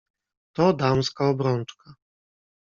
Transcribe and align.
"To 0.53 0.73
damska 0.73 1.25
obrączka!" 1.29 1.93